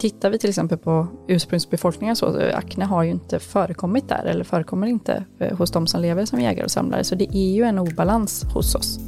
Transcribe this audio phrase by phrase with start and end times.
[0.00, 4.44] tittar vi till exempel på ursprungsbefolkningar så, eh, akne har ju inte förekommit där eller
[4.44, 7.04] förekommer inte eh, hos de som lever som jägare och samlare.
[7.04, 8.98] Så det är ju en obalans hos oss.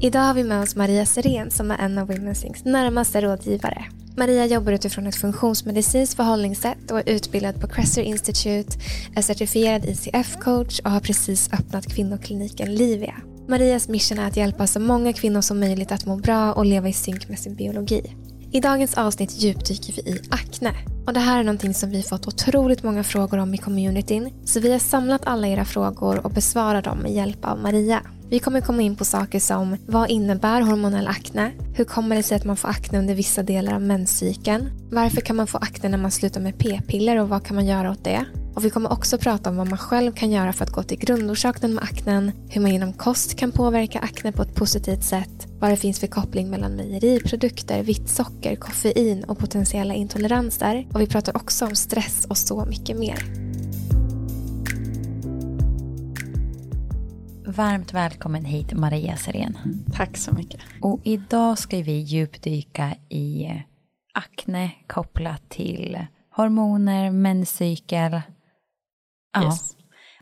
[0.00, 3.84] Idag har vi med oss Maria Serén som är en av Women's Incs närmaste rådgivare.
[4.16, 8.78] Maria jobbar utifrån ett funktionsmedicinskt förhållningssätt och är utbildad på Cresser Institute,
[9.14, 13.14] är certifierad ICF-coach och har precis öppnat kvinnokliniken Livia.
[13.48, 16.88] Marias mission är att hjälpa så många kvinnor som möjligt att må bra och leva
[16.88, 18.16] i synk med sin biologi.
[18.52, 20.74] I dagens avsnitt djupdyker vi i akne.
[21.06, 24.32] Och det här är någonting som vi fått otroligt många frågor om i communityn.
[24.44, 28.02] Så vi har samlat alla era frågor och besvarar dem med hjälp av Maria.
[28.28, 31.52] Vi kommer komma in på saker som vad innebär hormonell akne?
[31.74, 34.70] Hur kommer det sig att man får akne under vissa delar av menscykeln?
[34.90, 37.90] Varför kan man få akne när man slutar med p-piller och vad kan man göra
[37.90, 38.24] åt det?
[38.56, 40.98] Och vi kommer också prata om vad man själv kan göra för att gå till
[40.98, 45.70] grundorsaken med aknen, hur man genom kost kan påverka akne på ett positivt sätt, vad
[45.70, 50.86] det finns för koppling mellan mejeriprodukter, vitt socker, koffein och potentiella intoleranser.
[50.92, 53.18] Och vi pratar också om stress och så mycket mer.
[57.46, 59.58] Varmt välkommen hit Maria Serén.
[59.92, 60.60] Tack så mycket.
[60.82, 63.48] Och idag ska vi djupdyka i
[64.14, 65.98] akne kopplat till
[66.36, 68.20] hormoner, menscykel.
[69.42, 69.44] Ja.
[69.44, 69.72] Yes.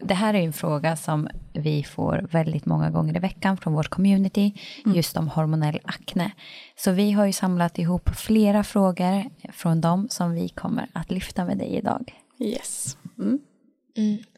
[0.00, 3.88] Det här är en fråga som vi får väldigt många gånger i veckan från vårt
[3.88, 4.52] community,
[4.84, 4.96] Mm.
[4.96, 6.30] just om hormonell akne.
[6.76, 11.44] Så vi har ju samlat ihop flera frågor från dem som vi kommer att lyfta
[11.44, 12.12] med dig idag.
[12.40, 12.96] Yes.
[13.18, 13.38] Mm.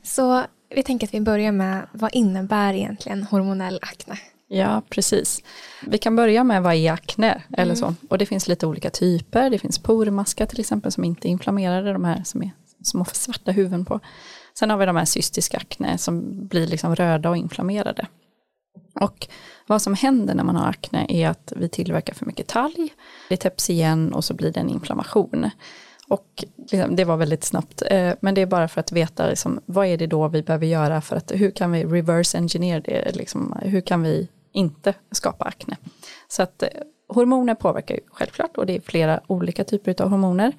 [0.02, 0.42] Så
[0.74, 4.14] vi tänker att vi börjar med vad innebär egentligen hormonell akne?
[4.48, 5.42] Ja, precis.
[5.86, 7.94] Vi kan börja med vad är akne eller så.
[8.10, 9.50] Och det finns lite olika typer.
[9.50, 12.50] Det finns pormaskar till exempel som inte är inflammerade, de här som är
[12.82, 14.00] små svarta huvuden på.
[14.58, 18.06] Sen har vi de här cystiska akne som blir liksom röda och inflammerade.
[19.00, 19.28] Och
[19.66, 22.92] vad som händer när man har akne är att vi tillverkar för mycket talg,
[23.28, 25.50] det täpps igen och så blir det en inflammation.
[26.08, 29.60] Och liksom, det var väldigt snabbt, eh, men det är bara för att veta liksom,
[29.66, 33.16] vad är det då vi behöver göra för att hur kan vi reverse engineer det,
[33.16, 35.76] liksom, hur kan vi inte skapa akne.
[36.28, 36.68] Så att eh,
[37.08, 40.52] hormoner påverkar ju självklart och det är flera olika typer av hormoner.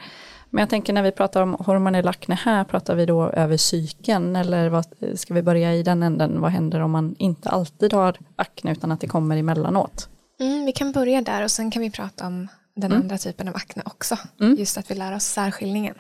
[0.50, 4.36] Men jag tänker när vi pratar om hormonell akne här, pratar vi då över cykeln
[4.36, 4.86] eller vad,
[5.16, 6.42] ska vi börja i den änden?
[6.42, 10.10] Vad händer om man inte alltid har akne utan att det kommer emellanåt?
[10.40, 13.02] Mm, vi kan börja där och sen kan vi prata om den Mm.
[13.02, 14.18] andra typen av akne också.
[14.40, 14.56] Mm.
[14.56, 15.96] Just att vi lär oss särskiljningen.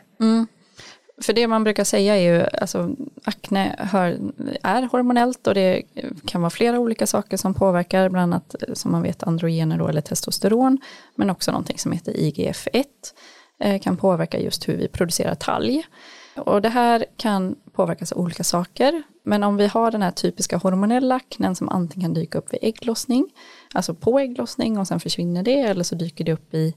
[1.21, 4.17] För det man brukar säga är ju, alltså akne hör,
[4.63, 5.83] är hormonellt och det
[6.25, 10.01] kan vara flera olika saker som påverkar, bland annat som man vet androgener då, eller
[10.01, 10.77] testosteron,
[11.15, 12.83] men också någonting som heter IGF-1 eh,
[13.59, 15.83] Eh, kan påverka just hur vi producerar talg.
[16.35, 20.57] Och det här kan påverkas av olika saker, men om vi har den här typiska
[20.57, 23.29] hormonella aknen som antingen kan dyka upp vid ägglossning,
[23.73, 26.73] alltså på ägglossning och sen försvinner det, eller så dyker det upp i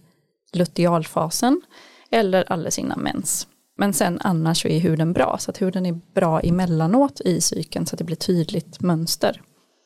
[0.53, 1.63] lutealfasen,
[2.11, 3.47] eller alldeles innan mens.
[3.79, 7.87] Men sen annars så är huden bra, så att huden är bra emellanåt i cykeln
[7.87, 9.43] så att det blir tydligt mönster.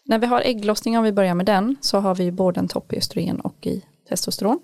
[0.07, 2.93] När vi har ägglossning, om vi börjar med den, så har vi både en topp
[2.93, 4.61] i östrogen och i testosteron.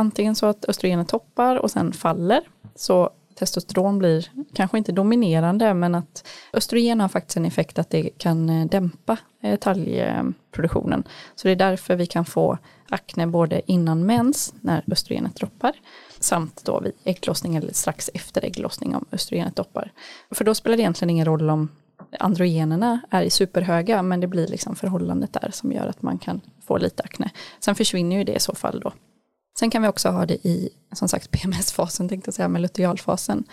[0.00, 2.40] Antingen så att östrogenet toppar och sen faller,
[2.74, 8.10] så testosteron blir kanske inte dominerande, men att östrogen har faktiskt en effekt att det
[8.18, 11.04] kan eh, dämpa eh, talgproduktionen.
[11.34, 12.58] Så det är därför vi kan få
[12.88, 15.72] akne både innan mens, när östrogenet droppar,
[16.18, 19.92] samt då vid ägglossning eller strax efter ägglossning om östrogenet doppar.
[20.30, 21.68] För då spelar det egentligen ingen roll om
[22.18, 26.40] androgenerna är i superhöga, men det blir liksom förhållandet där som gör att man kan
[26.66, 27.30] få lite akne.
[27.60, 28.92] Sen försvinner ju det i så fall då.
[29.60, 33.44] Sen kan vi också ha det i, som sagt, PMS-fasen, tänkte jag säga, med lutealfasen.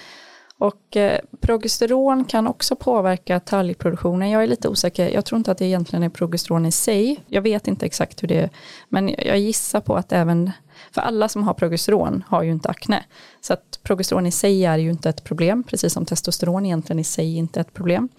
[0.57, 4.29] Och eh, progesteron kan också påverka talgproduktionen.
[4.29, 7.23] Jag är lite osäker, jag tror inte att det egentligen är progesteron i sig.
[7.27, 8.49] Jag vet inte exakt hur det är,
[8.89, 10.51] men jag gissar på att även,
[10.91, 13.05] för alla som har progesteron har ju inte akne.
[13.41, 17.03] Så att progesteron i sig är ju inte ett problem, precis som testosteron egentligen i
[17.03, 18.09] sig inte är ett problem.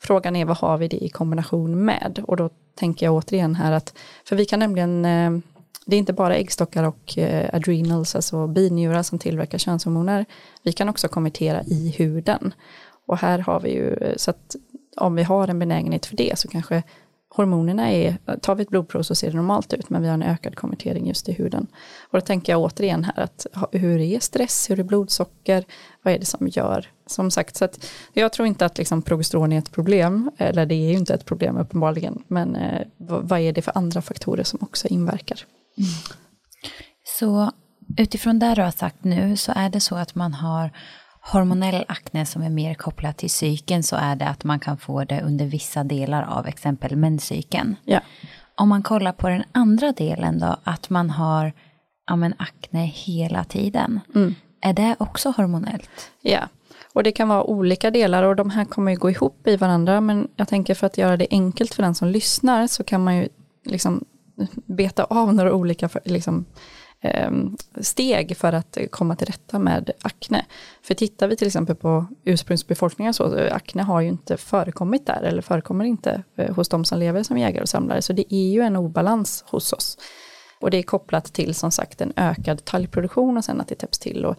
[0.00, 2.24] Frågan är vad har vi det i kombination med?
[2.26, 5.30] Och då tänker jag återigen här att, för vi kan nämligen eh,
[5.86, 10.26] det är inte bara äggstockar och eh, adrenals, alltså binjurar som tillverkar könshormoner.
[10.62, 12.54] Vi kan också konvertera i huden.
[13.06, 14.56] Och här har vi ju, eh, så att
[14.96, 16.82] om vi har en benägenhet för det så kanske
[17.34, 20.22] hormonerna är, tar vi ett blodprov så ser det normalt ut, men vi har en
[20.22, 21.66] ökad konvertering just i huden.
[22.10, 25.64] Och då tänker jag återigen här att hur är stress, hur är blodsocker,
[26.02, 29.52] vad är det som gör, som sagt, så att jag tror inte att liksom progesteron
[29.52, 33.52] är ett problem, eller det är ju inte ett problem uppenbarligen, men eh, vad är
[33.52, 35.46] det för andra faktorer som också inverkar?
[37.18, 37.52] Så
[37.96, 40.70] utifrån det du har sagt nu så är det så att man har
[41.20, 45.04] hormonell akne som är mer kopplat till cykeln så är det att man kan få
[45.04, 47.76] det under vissa delar av exempel menscykeln.
[47.84, 48.00] Ja.
[48.56, 51.52] Om man kollar på den andra delen då, att man har
[52.06, 54.00] ja, men akne hela tiden.
[54.14, 54.34] Mm.
[54.60, 56.10] Är det också hormonellt?
[56.20, 56.48] Ja,
[56.92, 60.00] och det kan vara olika delar och de här kommer ju gå ihop i varandra.
[60.00, 63.16] Men jag tänker för att göra det enkelt för den som lyssnar så kan man
[63.16, 63.28] ju
[63.64, 64.04] liksom
[64.66, 66.44] beta av några olika liksom,
[67.00, 70.46] ehm, steg för att komma till rätta med akne.
[70.82, 75.22] För tittar vi till exempel på ursprungsbefolkningar, så, eh, akne har ju inte förekommit där,
[75.22, 78.50] eller förekommer inte eh, hos de som lever som jägare och samlare, så det är
[78.50, 79.98] ju en obalans hos oss.
[80.60, 83.98] Och det är kopplat till som sagt en ökad talgproduktion och sen att det täpps
[83.98, 84.24] till.
[84.24, 84.36] Och,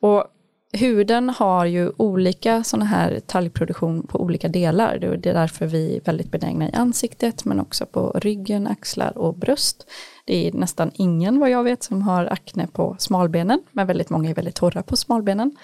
[0.00, 0.24] och
[0.72, 4.98] huden har ju olika sådana här talgproduktion på olika delar.
[4.98, 9.34] Det är därför vi är väldigt benägna i ansiktet men också på ryggen, axlar och
[9.34, 9.86] bröst.
[10.24, 14.30] Det är nästan ingen vad jag vet som har akne på smalbenen men väldigt många
[14.30, 15.56] är väldigt torra på smalbenen.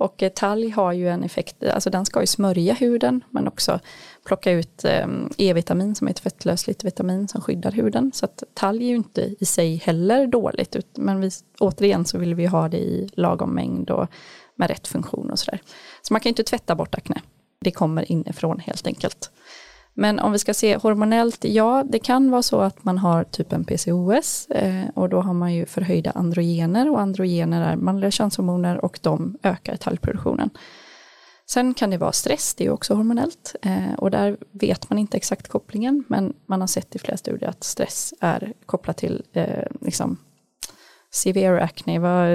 [0.00, 3.80] Och eh, talg har ju en effekt, alltså den ska ju smörja huden men också
[4.24, 8.10] plocka ut ehm, E-vitamin som är ett fettlösligt vitamin som skyddar huden.
[8.14, 11.30] Så att talg är ju inte i sig heller dåligt men vi,
[11.60, 14.08] återigen så vill vi ha det i lagom mängd och
[14.60, 15.60] med rätt funktion och sådär.
[16.02, 17.22] Så man kan ju inte tvätta bort akne.
[17.60, 19.30] Det kommer inifrån helt enkelt.
[19.94, 23.52] Men om vi ska se hormonellt, ja det kan vara så att man har typ
[23.52, 28.84] en PCOS eh, och då har man ju förhöjda androgener och androgener är manliga könshormoner
[28.84, 30.50] och de ökar talgproduktionen.
[31.50, 35.16] Sen kan det vara stress, det är också hormonellt eh, och där vet man inte
[35.16, 39.64] exakt kopplingen men man har sett i flera studier att stress är kopplat till eh,
[39.80, 40.16] liksom,
[41.10, 42.26] severe acne, var,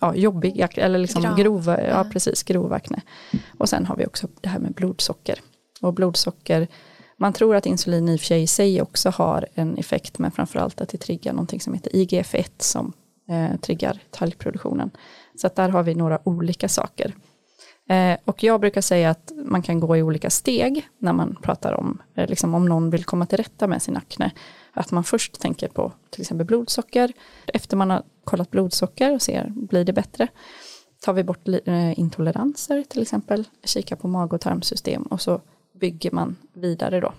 [0.00, 1.36] ja, jobbig, eller liksom Grav.
[1.36, 3.02] grov, ja, precis, grov akne.
[3.58, 5.38] Och sen har vi också det här med blodsocker.
[5.80, 6.68] Och blodsocker,
[7.16, 10.30] man tror att insulin i och för sig i sig också har en effekt, men
[10.30, 12.92] framförallt att det triggar någonting som heter IGF-1 som
[13.28, 14.90] eh, triggar talgproduktionen.
[15.40, 17.14] Så att där har vi några olika saker.
[17.88, 21.72] Eh, och jag brukar säga att man kan gå i olika steg när man pratar
[21.72, 24.30] om, eh, liksom om någon vill komma till rätta med sin akne.
[24.72, 27.12] Att man först tänker på till exempel blodsocker.
[27.46, 30.28] Efter man har kollat blodsocker och ser, blir det bättre?
[31.00, 35.40] Tar vi bort eh, intoleranser till exempel, kikar på mag och tarmsystem och så
[35.80, 37.12] bygger man vidare då.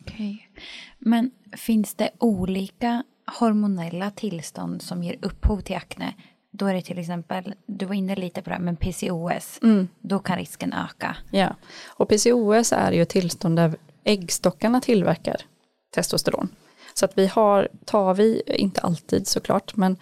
[0.00, 0.64] Okej, okay.
[0.98, 3.04] men finns det olika
[3.38, 6.14] hormonella tillstånd som ger upphov till akne?
[6.50, 9.88] Då är det till exempel, du var inne lite på det här, men PCOS, mm.
[10.00, 11.16] då kan risken öka.
[11.30, 11.56] Ja,
[11.86, 15.36] och PCOS är ju ett tillstånd där äggstockarna tillverkar
[15.94, 16.48] testosteron.
[16.94, 19.96] Så att vi har, tar vi, inte alltid såklart, men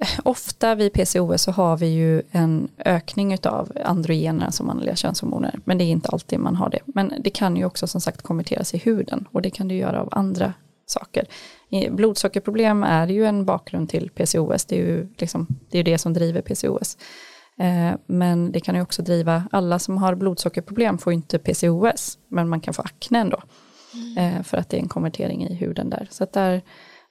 [0.00, 5.60] eh, ofta vid PCOS så har vi ju en ökning av androgenerna som manliga könshormoner.
[5.64, 6.80] Men det är inte alltid man har det.
[6.86, 10.00] Men det kan ju också som sagt konverteras i huden och det kan du göra
[10.00, 10.52] av andra
[10.86, 11.26] saker.
[11.90, 16.12] Blodsockerproblem är ju en bakgrund till PCOS, det är ju liksom, det, är det som
[16.12, 16.96] driver PCOS.
[17.58, 22.48] Eh, men det kan ju också driva, alla som har blodsockerproblem får inte PCOS, men
[22.48, 23.42] man kan få akne ändå.
[23.94, 24.44] Mm.
[24.44, 26.08] För att det är en konvertering i huden där.
[26.10, 26.62] Så att där,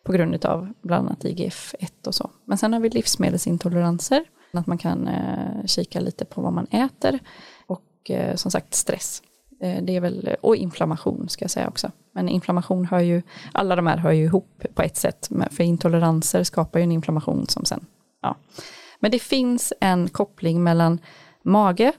[0.03, 2.31] på grund av bland annat IGF-1 och så.
[2.45, 7.19] Men sen har vi livsmedelsintoleranser, att man kan eh, kika lite på vad man äter.
[7.65, 9.21] Och eh, som sagt stress.
[9.61, 11.91] Eh, det är väl, och inflammation ska jag säga också.
[12.13, 13.21] Men inflammation hör ju,
[13.51, 15.29] alla de här hör ju ihop på ett sätt.
[15.51, 17.85] För intoleranser skapar ju en inflammation som sen,
[18.21, 18.35] ja.
[18.99, 20.99] Men det finns en koppling mellan
[21.43, 21.91] mage,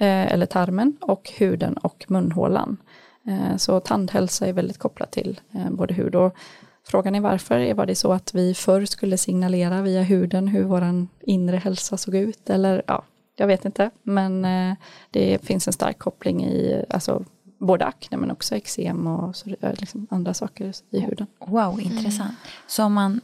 [0.00, 2.76] eh, eller tarmen, och huden och munhålan.
[3.26, 6.36] Eh, så tandhälsa är väldigt kopplat till eh, både hud och
[6.86, 7.74] frågan är varför.
[7.74, 12.14] Var det så att vi förr skulle signalera via huden hur vår inre hälsa såg
[12.14, 12.50] ut?
[12.50, 13.04] Eller ja,
[13.36, 13.90] jag vet inte.
[14.02, 14.76] Men eh,
[15.10, 17.24] det finns en stark koppling i alltså,
[17.60, 21.26] både akne men också eksem och så, liksom andra saker i huden.
[21.46, 22.20] Wow, intressant.
[22.20, 22.36] Mm.
[22.66, 23.20] Så om man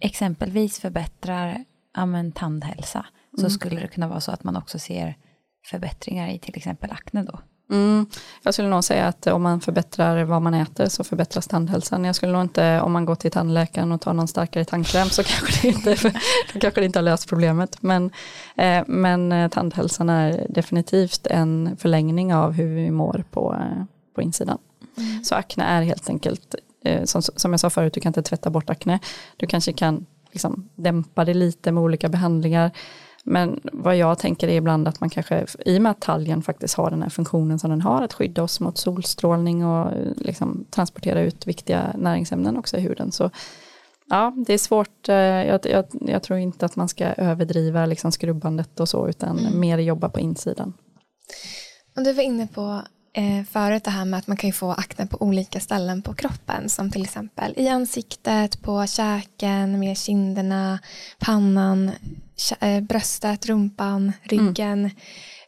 [0.00, 1.64] exempelvis förbättrar
[1.94, 3.50] ja, men, tandhälsa så mm.
[3.50, 5.16] skulle det kunna vara så att man också ser
[5.70, 7.40] förbättringar i till exempel akne då?
[7.70, 8.06] Mm.
[8.42, 12.04] Jag skulle nog säga att om man förbättrar vad man äter så förbättras tandhälsan.
[12.04, 15.22] Jag skulle nog inte, om man går till tandläkaren och tar någon starkare tandkräm så
[15.24, 16.12] kanske det inte,
[16.52, 17.82] då kanske det inte har löst problemet.
[17.82, 18.10] Men,
[18.56, 23.84] eh, men eh, tandhälsan är definitivt en förlängning av hur vi mår på, eh,
[24.14, 24.58] på insidan.
[24.96, 25.24] Mm.
[25.24, 28.50] Så akne är helt enkelt, eh, som, som jag sa förut, du kan inte tvätta
[28.50, 28.98] bort akne.
[29.36, 32.70] Du kanske kan liksom dämpa det lite med olika behandlingar.
[33.24, 36.74] Men vad jag tänker är ibland att man kanske, i och med att talgen faktiskt
[36.74, 41.20] har den här funktionen som den har, att skydda oss mot solstrålning och liksom transportera
[41.20, 43.12] ut viktiga näringsämnen också i huden.
[43.12, 43.30] Så
[44.08, 48.12] ja, det är svårt, eh, jag, jag, jag tror inte att man ska överdriva liksom
[48.12, 49.60] skrubbandet och så, utan mm.
[49.60, 50.72] mer jobba på insidan.
[51.96, 52.82] Och du var inne på
[53.12, 56.68] eh, förut det här med att man kan få akne på olika ställen på kroppen
[56.68, 60.78] som till exempel i ansiktet, på käken, med kinderna,
[61.18, 61.94] pannan, eh,
[62.82, 64.78] bröstet, rumpan, ryggen.
[64.78, 64.90] Mm.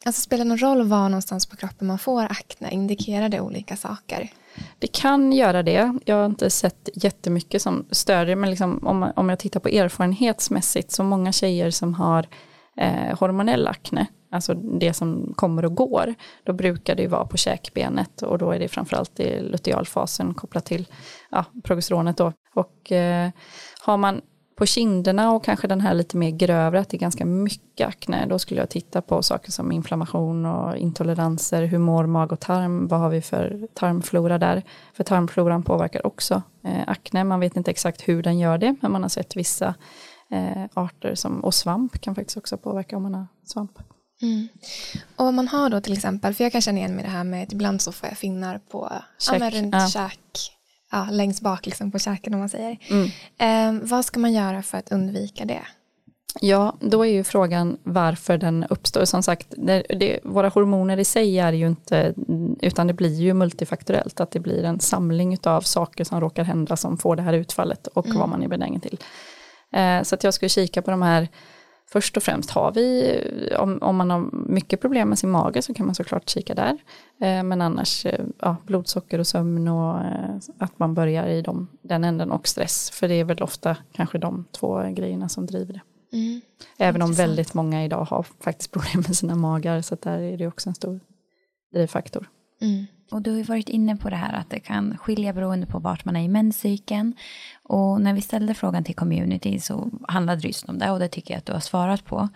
[0.05, 2.71] Alltså spelar det någon roll var någonstans på kroppen man får akne?
[2.71, 4.31] Indikerar det olika saker?
[4.79, 5.99] Det kan göra det.
[6.05, 10.93] Jag har inte sett jättemycket som stödjer, men liksom, om, om jag tittar på erfarenhetsmässigt,
[10.93, 12.27] så många tjejer som har
[12.77, 17.37] eh, hormonell akne, alltså det som kommer och går, då brukar det ju vara på
[17.37, 20.87] käkbenet och då är det framförallt i lutealfasen kopplat till
[21.31, 22.33] ja, progesteronet då.
[22.55, 23.31] Och eh,
[23.81, 24.21] har man
[24.61, 28.27] på kinderna och kanske den här lite mer grövre, att det är ganska mycket akne,
[28.27, 32.89] då skulle jag titta på saker som inflammation och intoleranser, hur mår mag och tarm,
[32.89, 34.63] vad har vi för tarmflora där?
[34.95, 38.93] För tarmfloran påverkar också eh, akne, man vet inte exakt hur den gör det, men
[38.93, 39.75] man har sett vissa
[40.31, 43.79] eh, arter som, och svamp kan faktiskt också påverka om man har svamp.
[44.23, 44.49] Mm.
[45.17, 47.25] Och om man har då till exempel, för jag kan känna igen mig det här
[47.25, 49.89] med att ibland så får jag finnar på, Käk, ja, runt ja.
[49.89, 50.60] käk,
[50.93, 52.79] ja, längst bak liksom på käken om man säger.
[52.89, 53.79] Mm.
[53.79, 55.63] Eh, vad ska man göra för att undvika det?
[56.41, 59.05] Ja, då är ju frågan varför den uppstår.
[59.05, 62.15] Som sagt, det, det, våra hormoner i sig är ju inte,
[62.61, 66.77] utan det blir ju multifaktorellt, att det blir en samling av saker som råkar hända
[66.77, 68.19] som får det här utfallet och mm.
[68.19, 68.99] vad man är benägen till.
[69.73, 71.29] Eh, så att jag skulle kika på de här
[71.93, 73.21] Först och främst har vi,
[73.59, 76.79] om, om man har mycket problem med sin mage så kan man såklart kika där.
[77.21, 81.69] Eh, men annars eh, ja, blodsocker och sömn och eh, att man börjar i dem,
[81.83, 82.91] den änden och stress.
[82.91, 85.81] För det är väl ofta kanske de två grejerna som driver det.
[86.17, 86.41] Mm.
[86.79, 90.47] Även om väldigt många idag har faktiskt problem med sina magar så där är det
[90.47, 91.01] också en stor
[91.73, 92.29] drivfaktor.
[92.61, 92.87] Mm.
[93.11, 96.05] Och du har varit inne på det här att det kan skilja beroende på vart
[96.05, 97.15] man är i menscykeln.
[97.63, 101.09] Och när vi ställde frågan till community så handlade det just om det och det
[101.09, 102.29] tycker jag att du har svarat på.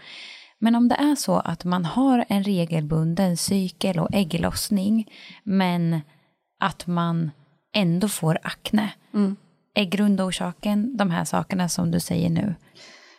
[0.59, 5.11] Men om det är så att man har en regelbunden cykel och ägglossning
[5.43, 6.01] men
[6.61, 7.31] att man
[7.75, 8.93] ändå får akne.
[9.15, 9.37] Mm.
[9.75, 12.55] Är grundorsaken de här sakerna som du säger nu?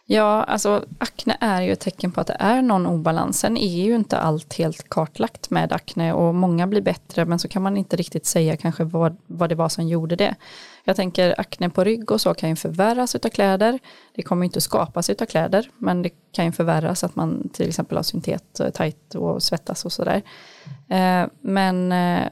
[0.07, 3.39] Ja, alltså akne är ju ett tecken på att det är någon obalans.
[3.39, 7.47] Sen är ju inte allt helt kartlagt med akne och många blir bättre men så
[7.47, 10.35] kan man inte riktigt säga kanske vad, vad det var som gjorde det.
[10.83, 13.79] Jag tänker akne på rygg och så kan ju förvärras utav kläder.
[14.15, 17.97] Det kommer inte skapas utav kläder men det kan ju förvärras att man till exempel
[17.97, 20.21] har syntet eh, tajt och svettas och sådär.
[20.89, 22.27] Eh, men eh,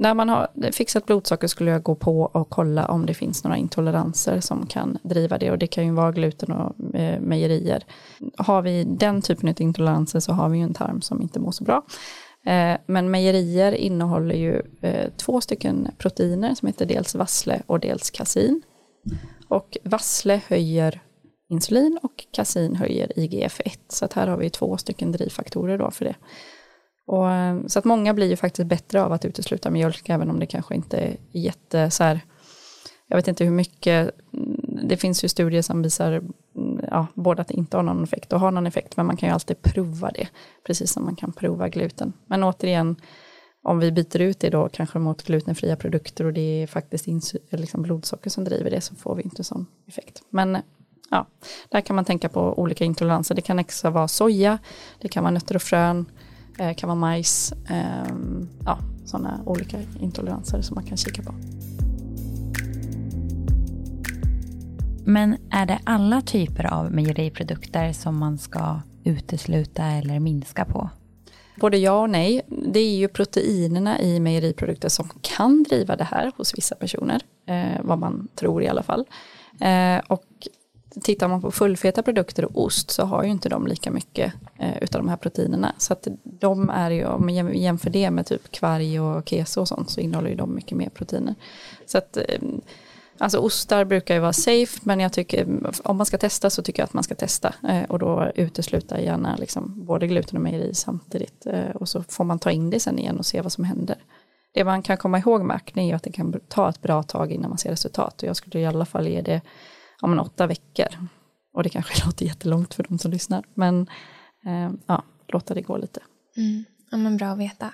[0.00, 3.56] när man har fixat blodsocker skulle jag gå på och kolla om det finns några
[3.56, 7.84] intoleranser som kan driva det och det kan ju vara gluten och eh, mejerier.
[8.36, 11.52] Har vi den typen av intoleranser så har vi ju en tarm som inte mår
[11.52, 11.82] så bra.
[12.46, 18.10] Eh, men mejerier innehåller ju eh, två stycken proteiner som heter dels vassle och dels
[18.10, 18.62] kasin.
[19.48, 21.00] Och vassle höjer
[21.50, 26.04] insulin och kasin höjer IGF-1 så att här har vi två stycken drivfaktorer då för
[26.04, 26.14] det.
[27.10, 30.40] Och, eh, så att många blir ju faktiskt bättre av att utesluta mjölk, även om
[30.40, 32.20] det kanske inte är jätte så här,
[33.08, 37.42] jag vet inte hur mycket, mm, det finns ju studier som visar mm, ja, både
[37.42, 39.62] att det inte har någon effekt och har någon effekt, men man kan ju alltid
[39.62, 40.28] prova det,
[40.66, 42.12] precis som man kan prova gluten.
[42.26, 42.96] Men återigen,
[43.62, 47.06] om vi byter ut det då kanske mot glutenfria produkter och det är faktiskt
[47.50, 50.22] liksom blodsocker som driver det så får vi inte sån effekt.
[50.30, 50.58] Men
[51.10, 51.26] ja,
[51.68, 53.34] där kan man tänka på olika intoleranser.
[53.34, 54.58] Det kan också vara soja,
[55.00, 56.06] det kan vara nötter och frön,
[56.58, 58.14] eh, kan vara majs, eh,
[58.64, 61.34] ja, sådana olika intoleranser som man kan kika på.
[65.04, 70.90] Men är det alla typer av mejeriprodukter som man ska utesluta eller minska på?
[71.60, 72.42] Både ja och nej.
[72.48, 77.80] Det är ju proteinerna i mejeriprodukter som kan driva det här hos vissa personer, eh,
[77.82, 79.04] vad man tror i alla fall.
[79.60, 80.48] Eh, och
[81.02, 84.82] tittar man på fullfeta produkter och ost så har ju inte de lika mycket eh,
[84.82, 85.74] utav de här proteinerna.
[85.78, 89.68] Så att de är ju, om man jämför det med typ kvarg och keso och
[89.68, 91.34] sånt så innehåller ju de mycket mer proteiner.
[91.86, 92.40] Så att eh,
[93.22, 95.46] Alltså ostar brukar ju vara safe men jag tycker
[95.84, 99.00] om man ska testa så tycker jag att man ska testa eh, och då utesluta
[99.00, 102.80] gärna liksom både gluten och mejeri samtidigt eh, och så får man ta in det
[102.80, 103.96] sen igen och se vad som händer.
[104.54, 107.02] Det man kan komma ihåg med akne är ju att det kan ta ett bra
[107.02, 109.40] tag innan man ser resultat och jag skulle i alla fall ge det
[110.00, 110.86] om åtta veckor.
[111.52, 113.86] Och det kanske låter jättelångt för de som lyssnar, men
[114.46, 116.00] eh, ja, låta det gå lite.
[116.36, 116.64] Mm.
[116.90, 117.72] Ja, men bra att veta.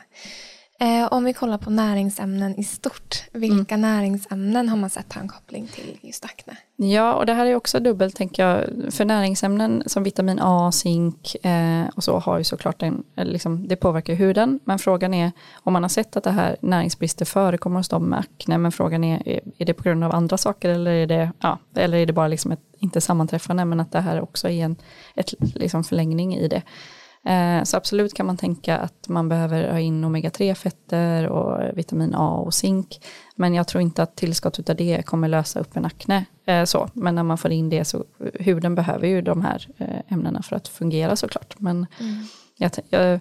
[0.80, 3.90] Eh, om vi kollar på näringsämnen i stort, vilka mm.
[3.90, 6.56] näringsämnen har man sett ha en koppling till just akne?
[6.76, 8.64] Ja, och det här är också dubbelt tänker jag,
[8.94, 13.76] för näringsämnen som vitamin A, zink eh, och så har ju såklart en, liksom, det
[13.76, 17.88] påverkar huden, men frågan är om man har sett att det här näringsbrister förekommer hos
[17.88, 21.06] dem med akne, men frågan är, är det på grund av andra saker eller är
[21.06, 24.48] det, ja, eller är det bara liksom ett, inte sammanträffande, men att det här också
[24.48, 24.76] är en
[25.14, 26.62] ett, liksom förlängning i det.
[27.26, 32.14] Eh, så absolut kan man tänka att man behöver ha in omega-3 fetter och vitamin
[32.14, 33.00] A och zink.
[33.36, 36.24] Men jag tror inte att tillskott av det kommer lösa upp en akne.
[36.44, 36.88] Eh, så.
[36.92, 38.04] Men när man får in det så
[38.34, 41.54] huden behöver ju de här eh, ämnena för att fungera såklart.
[41.58, 42.24] Men mm.
[42.56, 43.20] jag, jag,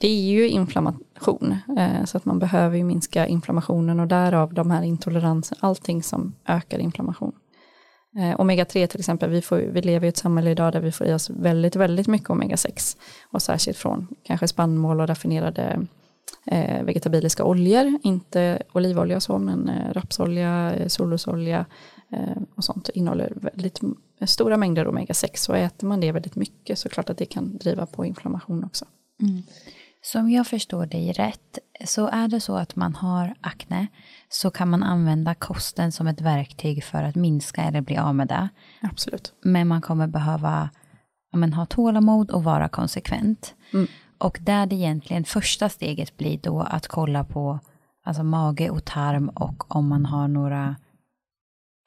[0.00, 1.56] det är ju inflammation,
[2.04, 6.78] så att man behöver ju minska inflammationen och därav de här intoleranserna, allting som ökar
[6.78, 7.32] inflammation.
[8.16, 11.06] Eh, omega-3 till exempel, vi, får, vi lever i ett samhälle idag där vi får
[11.06, 12.96] i oss väldigt, väldigt mycket omega-6
[13.30, 15.86] och särskilt från kanske spannmål och raffinerade
[16.46, 21.66] eh, vegetabiliska oljor, inte olivolja och så, men eh, rapsolja, eh, solrosolja
[22.12, 23.80] eh, och sånt innehåller väldigt
[24.26, 27.86] stora mängder omega-6 och äter man det väldigt mycket så klart att det kan driva
[27.86, 28.84] på inflammation också.
[29.22, 29.42] Mm.
[30.02, 33.86] Så om jag förstår dig rätt, så är det så att man har akne,
[34.28, 38.28] så kan man använda kosten som ett verktyg för att minska eller bli av med
[38.28, 38.48] det.
[38.82, 39.32] Absolut.
[39.42, 40.70] Men man kommer behöva
[41.32, 43.54] men, ha tålamod och vara konsekvent.
[43.72, 43.86] Mm.
[44.18, 47.58] Och där det egentligen första steget blir då att kolla på
[48.04, 50.76] alltså mage och tarm och om man har några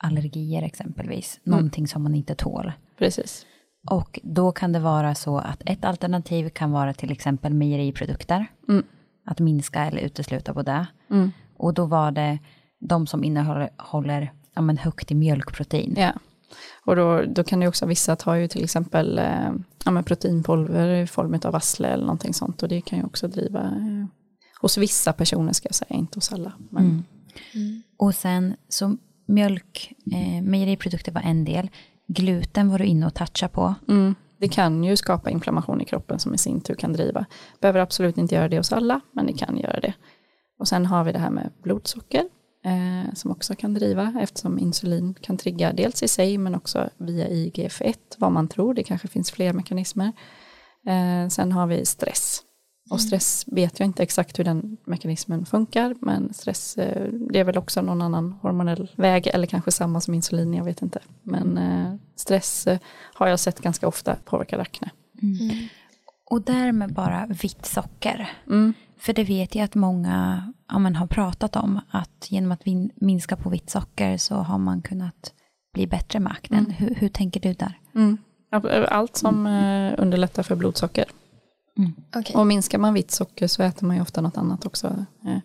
[0.03, 1.57] allergier exempelvis, mm.
[1.57, 2.71] någonting som man inte tål.
[2.97, 3.45] Precis.
[3.89, 8.47] Och då kan det vara så att ett alternativ kan vara till exempel mejeriprodukter.
[8.69, 8.85] Mm.
[9.27, 10.87] Att minska eller utesluta på det.
[11.09, 11.31] Mm.
[11.57, 12.39] Och då var det
[12.79, 15.95] de som innehåller ja, men högt i mjölkprotein.
[15.97, 16.13] Ja.
[16.85, 19.51] Och då, då kan det också, vissa tar ju till exempel eh,
[19.85, 22.63] ja, men proteinpulver i form av vassle eller någonting sånt.
[22.63, 24.05] Och det kan ju också driva eh,
[24.61, 26.53] hos vissa personer ska jag säga, inte hos alla.
[26.69, 26.83] Men...
[26.83, 27.03] Mm.
[27.53, 27.81] Mm.
[27.97, 31.69] Och sen så mjölk, eh, mejeriprodukter var en del.
[32.07, 33.75] Gluten var du inne och touchade på.
[33.87, 34.15] Mm.
[34.37, 37.25] Det kan ju skapa inflammation i kroppen som i sin tur kan driva.
[37.61, 39.93] Behöver absolut inte göra det hos alla, men det kan göra det.
[40.59, 42.23] Och sen har vi det här med blodsocker
[42.65, 47.27] eh, som också kan driva eftersom insulin kan trigga dels i sig men också via
[47.27, 50.11] IGF-1 vad man tror, det kanske finns fler mekanismer.
[50.87, 52.43] Eh, sen har vi stress
[52.89, 52.99] och mm.
[53.07, 57.57] stress vet jag inte exakt hur den mekanismen funkar, men stress, eh, det är väl
[57.57, 60.99] också någon annan hormonell väg, eller kanske samma som insulin, jag vet inte.
[61.23, 62.79] Men eh, stress eh,
[63.13, 64.89] har jag sett ganska ofta påverkar akne.
[65.21, 65.49] Mm.
[65.49, 65.67] mm.
[66.29, 68.29] Och därmed bara vitt socker.
[68.47, 68.73] Mm.
[68.99, 72.61] För det vet jag att många ja, men, har pratat om, att genom att
[72.95, 75.33] minska på vitt socker så har man kunnat
[75.73, 76.65] bli bättre med aknen.
[76.65, 76.71] Mm.
[76.71, 77.79] Hur, hur, tänker du där?
[77.95, 78.17] Mm.
[78.87, 79.45] Allt som
[79.97, 81.05] underlättar för blodsocker.
[81.77, 81.93] Mm.
[82.15, 82.35] Okay.
[82.35, 85.05] Och minskar man vitt socker så äter man ju ofta något annat också.
[85.25, 85.39] Eh,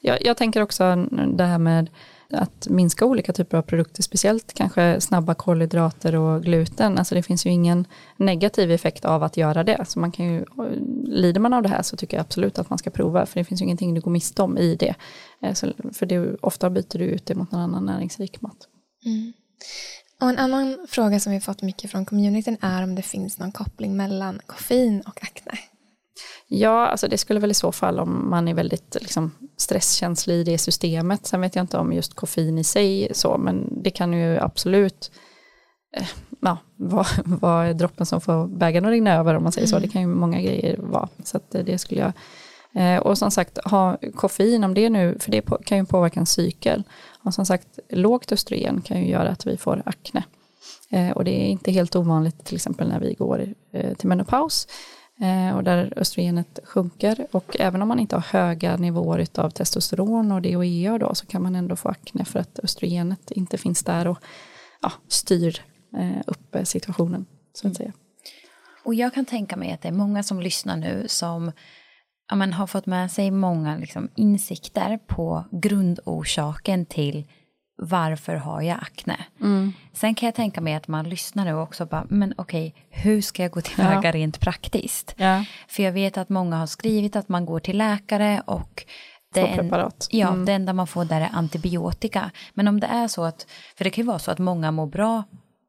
[0.00, 1.90] jag, jag, tänker också det här med
[2.30, 6.98] att minska olika typer av produkter, speciellt kanske snabba kolhydrater och gluten.
[6.98, 9.84] Alltså det finns ju ingen negativ effekt av att göra det.
[9.88, 10.44] Så man kan ju,
[11.04, 13.44] lider man av det här så tycker jag absolut att man ska prova, för det
[13.44, 14.94] finns ju ingenting du går miste om i det.
[15.42, 18.58] Eh, så för det, ofta byter du ut det mot någon annan näringsrik mat.
[19.04, 19.32] Mm.
[20.20, 23.52] Och en annan fråga som vi fått mycket från communityn är om det finns någon
[23.52, 25.52] koppling mellan koffein och akne.
[26.48, 30.44] Ja, alltså det skulle väl i så fall om man är väldigt liksom, stresskänslig i
[30.44, 31.26] det systemet.
[31.26, 35.10] Sen vet jag inte om just koffein i sig så, men det kan ju absolut
[35.96, 36.06] eh,
[36.40, 39.80] ja, vara var droppen som får bägaren att rinna över om man säger mm.
[39.80, 39.86] så.
[39.86, 41.08] Det kan ju många grejer vara.
[41.24, 42.12] Så att det skulle jag
[42.82, 46.26] eh, och som sagt, ha koffein, om det nu, för det kan ju påverka en
[46.26, 46.82] cykel.
[47.24, 50.22] Och som sagt, lågt östrogen kan ju göra att vi får akne.
[50.90, 53.54] Eh, och det är inte helt ovanligt till exempel när vi går
[53.98, 54.66] till menopaus.
[55.20, 60.32] Eh, och där östrogenet sjunker och även om man inte har höga nivåer av testosteron
[60.32, 64.08] och DHEA då så kan man ändå få akne för att östrogenet inte finns där
[64.08, 64.18] och
[64.82, 65.62] ja, styr
[65.96, 67.74] eh, upp situationen så att mm.
[67.74, 67.92] säga.
[68.84, 71.52] Och jag kan tänka mig att det är många som lyssnar nu som
[72.30, 77.26] ja, har fått med sig många liksom, insikter på grundorsaken till
[77.78, 79.16] varför har jag akne?
[79.40, 79.72] Mm.
[79.92, 83.42] Sen kan jag tänka mig att man lyssnar nu också bara, men okej, hur ska
[83.42, 84.12] jag gå tillväga ja.
[84.12, 85.14] rent praktiskt?
[85.16, 85.44] Ja.
[85.68, 88.84] För jag vet att många har skrivit att man går till läkare och
[89.34, 89.72] det, en,
[90.10, 90.44] ja, mm.
[90.44, 92.30] det enda man får där är antibiotika.
[92.54, 94.86] Men om det är så att, för det kan ju vara så att många mår
[94.86, 95.22] bra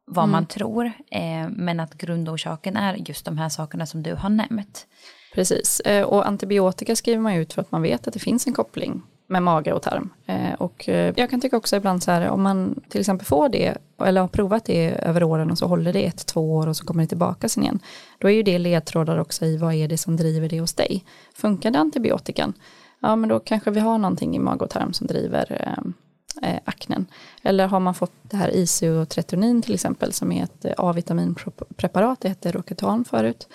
[0.06, 0.32] vad mm.
[0.32, 4.88] man tror, eh, men att grundorsaken är just de här sakerna som du har nämnt.
[5.34, 8.54] Precis, eh, och antibiotika skriver man ut för att man vet att det finns en
[8.54, 10.10] koppling med mage och tarm.
[10.26, 13.50] Eh, och eh, jag kan tycka också ibland så här, om man till exempel får
[13.50, 16.78] det, eller har provat det över åren och så håller det ett, två år och
[16.78, 17.80] så kommer det tillbaka sen igen.
[18.20, 21.06] Då är ju det ledtrådar också i vad är det som driver det hos dig.
[21.36, 22.54] Funkar det antibiotikan?
[23.00, 26.60] Ja, men då kanske vi har någonting i mage och tarm som driver eh, eh
[26.66, 27.06] aknen.
[27.44, 32.30] Eller har man fått det här isotretinoin till exempel som är ett eh, A-vitaminpreparat, det
[32.30, 33.48] hette Roketan förut.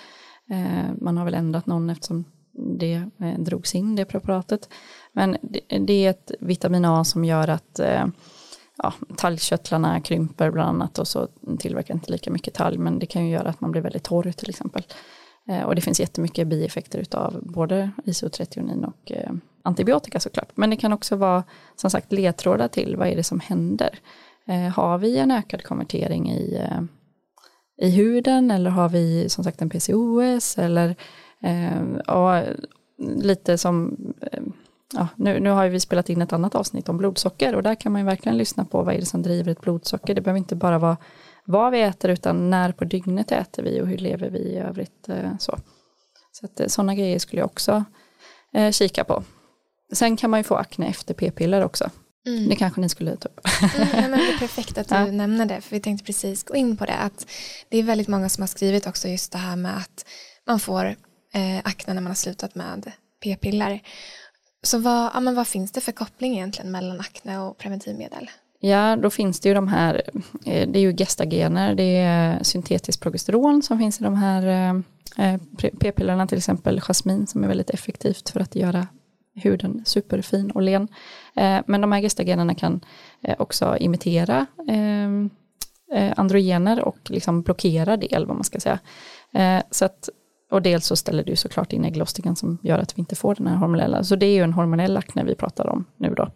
[0.51, 2.25] Eh, man har väl ändrat någon eftersom
[2.77, 4.69] det eh, drogs in, det preparatet.
[5.15, 5.37] Men
[5.79, 8.05] det är ett vitamin A som gör att eh,
[8.77, 11.27] ja, talgkörtlarna krymper bland annat och så
[11.59, 14.31] tillverkar inte lika mycket talg men det kan ju göra att man blir väldigt torr
[14.31, 14.83] till exempel.
[15.49, 19.31] Eh, och det finns jättemycket bieffekter utav både isotretionin och eh,
[19.63, 20.51] antibiotika såklart.
[20.55, 21.43] Men det kan också vara
[21.75, 23.99] som sagt ledtrådar till vad är det som händer.
[24.75, 26.67] Har vi en ökad konvertering i,
[27.81, 30.95] i huden eller har vi som sagt en PCOS eller
[32.07, 32.55] och
[32.97, 34.43] lite som, eh,
[34.95, 37.91] ja, nu, nu har vi spelat in ett annat avsnitt om blodsocker och där kan
[37.91, 40.15] man ju verkligen lyssna på vad är det som driver ett blodsocker.
[40.15, 40.97] Det behöver inte bara vara
[41.45, 45.09] vad vi äter utan när på dygnet äter vi och hur lever vi i övrigt.
[45.09, 45.59] Eh, så
[46.31, 47.83] så att, sådana grejer skulle jag också
[48.53, 49.23] eh, kika på.
[49.93, 51.89] Sen kan man ju få akne efter p-piller också.
[52.27, 52.49] Mm.
[52.49, 53.39] Det kanske ni skulle ta upp.
[53.77, 55.05] mm, men det är perfekt att du ja.
[55.05, 56.97] nämner det, för vi tänkte precis gå in på det.
[56.97, 57.27] Att
[57.69, 60.05] det är väldigt många som har skrivit också just det här med att
[60.47, 60.85] man får
[61.33, 62.91] eh, akne när man har slutat med
[63.23, 63.81] p-piller.
[64.65, 68.29] Så vad, ja, men vad finns det för koppling egentligen mellan akne och preventivmedel?
[68.59, 70.01] Ja, då finns det ju de här,
[70.45, 75.33] eh, det är ju gestagener, det är syntetiskt progesteron som finns i de här eh,
[75.33, 75.41] eh,
[75.79, 78.87] p-pillerna, till exempel jasmin som är väldigt effektivt för att göra
[79.35, 80.87] huden superfin och len.
[81.65, 82.81] Men de här gestagenerna kan
[83.37, 84.45] också imitera
[86.15, 88.79] androgener och liksom blockera det, eller vad man ska säga.
[89.71, 90.09] Så att,
[90.51, 93.35] och dels så ställer det ju såklart in ägglossningen som gör att vi inte får
[93.35, 96.31] den här hormonella, så det är ju en hormonell akne vi pratar om nu då.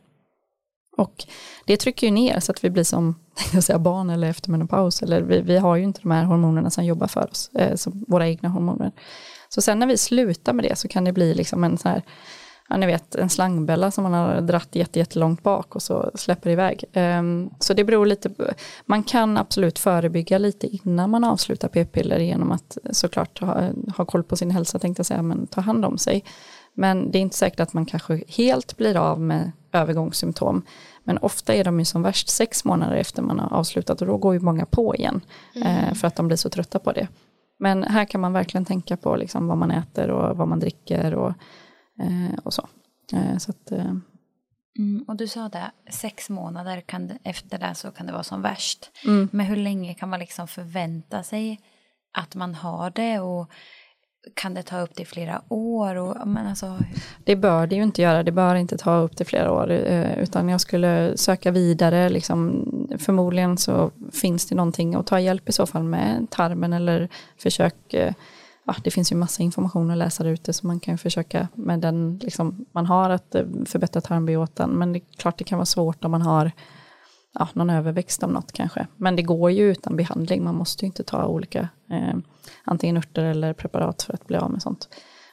[0.97, 1.25] Och
[1.65, 3.15] det trycker ju ner så att vi blir som
[3.53, 5.01] jag säga, barn eller eftermenopaus.
[5.01, 8.05] Eller vi, vi har ju inte de här hormonerna som jobbar för oss, eh, som
[8.07, 8.91] våra egna hormoner.
[9.49, 12.03] Så sen när vi slutar med det så kan det bli liksom en så här,
[12.69, 16.83] ja ni vet en slangbella som man har dratt jättelångt bak och så släpper iväg.
[16.93, 18.43] Um, så det beror lite på,
[18.85, 24.23] man kan absolut förebygga lite innan man avslutar p-piller genom att såklart ha, ha koll
[24.23, 26.23] på sin hälsa tänkte jag säga, men ta hand om sig.
[26.73, 30.61] Men det är inte säkert att man kanske helt blir av med övergångssymptom.
[31.03, 34.17] Men ofta är de ju som värst sex månader efter man har avslutat och då
[34.17, 35.21] går ju många på igen.
[35.55, 35.67] Mm.
[35.67, 37.07] Eh, för att de blir så trötta på det.
[37.59, 41.13] Men här kan man verkligen tänka på liksom vad man äter och vad man dricker
[41.13, 41.33] och,
[42.43, 42.69] och så.
[43.13, 43.95] Eh, så att, eh.
[44.79, 48.41] mm, och du sa det, sex månader kan, efter det så kan det vara som
[48.41, 48.91] värst.
[49.05, 49.29] Mm.
[49.31, 51.59] Men hur länge kan man liksom förvänta sig
[52.13, 53.19] att man har det?
[53.19, 53.51] och
[54.33, 55.95] kan det ta upp till flera år?
[55.95, 56.77] Och, men alltså...
[57.23, 60.19] Det bör det ju inte göra, det bör inte ta upp till flera år, eh,
[60.19, 62.65] utan jag skulle söka vidare, liksom,
[62.99, 67.93] förmodligen så finns det någonting att ta hjälp i så fall med tarmen eller försök,
[67.93, 68.13] eh,
[68.69, 71.79] ja, det finns ju massa information att läsa där ute så man kan försöka med
[71.79, 75.65] den liksom, man har att eh, förbättra tarmbiotan, men det är klart det kan vara
[75.65, 76.51] svårt om man har
[77.33, 78.87] ja, någon överväxt av något kanske.
[78.97, 82.17] Men det går ju utan behandling, man måste ju inte ta olika eh,
[82.63, 84.89] antingen örter eller preparat för att bli av med sånt.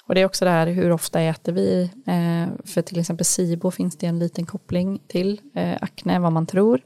[0.09, 3.70] Och det är också det här hur ofta äter vi, eh, för till exempel SIBO
[3.70, 6.81] finns det en liten koppling till eh, akne, vad man tror.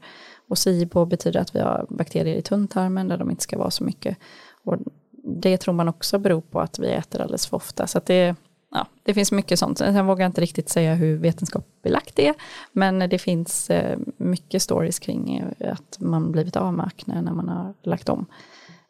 [0.49, 3.83] Och SIBO betyder att vi har bakterier i tunntarmen där de inte ska vara så
[3.83, 4.17] mycket.
[4.63, 4.77] Och
[5.23, 7.87] det tror man också beror på att vi äter alldeles för ofta.
[7.87, 8.35] Så det,
[8.71, 9.77] ja, det finns mycket sånt.
[9.77, 12.35] Sen vågar jag inte riktigt säga hur vetenskapligt belagt det är.
[12.71, 17.49] Men det finns eh, mycket stories kring att man blivit av med akne när man
[17.49, 18.25] har lagt om.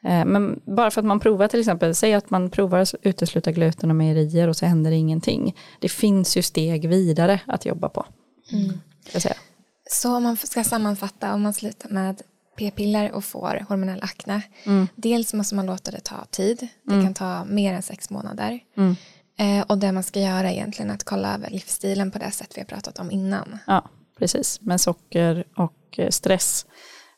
[0.04, 3.52] Eh, men bara för att man provar till exempel, säg att man provar att utesluta
[3.52, 5.56] gluten och mejerier och så händer ingenting.
[5.80, 8.06] Det finns ju steg vidare att jobba på.
[8.52, 8.80] Mm.
[9.22, 9.36] Säga.
[9.90, 12.22] Så om man ska sammanfatta, om man slutar med
[12.58, 14.42] p-piller och får hormonell akne.
[14.64, 14.88] Mm.
[14.96, 16.68] Dels måste man låta det ta tid.
[16.84, 17.06] Det mm.
[17.06, 18.60] kan ta mer än sex månader.
[18.78, 18.96] Mm.
[19.38, 22.52] Eh, och det man ska göra är egentligen att kolla över livsstilen på det sätt
[22.56, 23.58] vi har pratat om innan.
[23.68, 24.62] Ja, precis.
[24.62, 26.66] Med socker och eh, stress.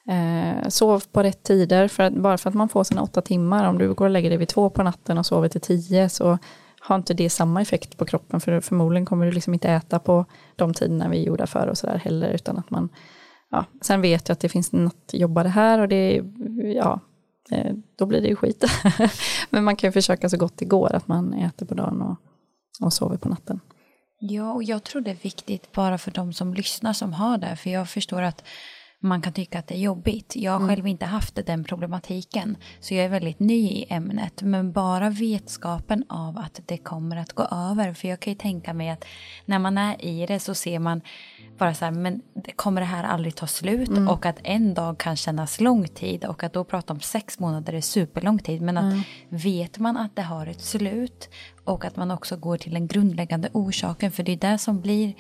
[0.09, 3.67] Eh, sov på rätt tider, för att, bara för att man får sina åtta timmar,
[3.67, 6.37] om du går och lägger dig vid två på natten och sover till tio, så
[6.79, 10.25] har inte det samma effekt på kroppen, för förmodligen kommer du liksom inte äta på
[10.55, 12.89] de tiderna vi gjorde för och sådär heller, utan att man,
[13.53, 16.21] ja, sen vet jag att det finns nattjobbare här och det,
[16.75, 16.99] ja,
[17.51, 18.63] eh, då blir det ju skit.
[19.49, 22.17] Men man kan ju försöka så gott det går, att man äter på dagen och,
[22.85, 23.59] och sover på natten.
[24.19, 27.55] Ja, och jag tror det är viktigt bara för de som lyssnar som har det,
[27.55, 28.43] för jag förstår att
[29.03, 30.35] man kan tycka att det är jobbigt.
[30.35, 30.69] Jag har mm.
[30.69, 34.41] själv inte haft den problematiken, så jag är väldigt ny i ämnet.
[34.41, 38.73] Men bara vetskapen av att det kommer att gå över, för jag kan ju tänka
[38.73, 39.05] mig att
[39.45, 41.01] när man är i det så ser man
[41.57, 42.21] bara så här, men
[42.55, 43.89] kommer det här aldrig ta slut?
[43.89, 44.07] Mm.
[44.07, 47.73] Och att en dag kan kännas lång tid och att då prata om sex månader
[47.73, 48.61] är superlång tid.
[48.61, 49.03] Men att mm.
[49.29, 51.29] vet man att det har ett slut
[51.63, 55.13] och att man också går till den grundläggande orsaken, för det är det som blir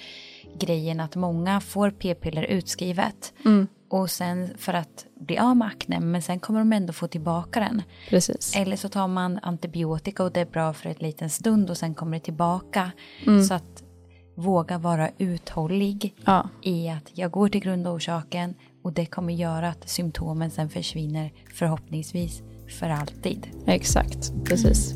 [0.59, 3.33] grejen att många får p-piller utskrivet.
[3.45, 3.67] Mm.
[3.89, 7.59] Och sen för att bli av med akne, men sen kommer de ändå få tillbaka
[7.59, 7.81] den.
[8.09, 8.55] Precis.
[8.55, 11.93] Eller så tar man antibiotika och det är bra för en liten stund och sen
[11.93, 12.91] kommer det tillbaka.
[13.25, 13.43] Mm.
[13.43, 13.83] Så att
[14.35, 16.49] våga vara uthållig ja.
[16.61, 22.41] i att jag går till grundorsaken och det kommer göra att symptomen sen försvinner förhoppningsvis
[22.79, 23.47] för alltid.
[23.65, 24.95] Exakt, precis.